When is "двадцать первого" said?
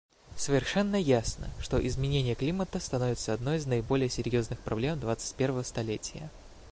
4.99-5.61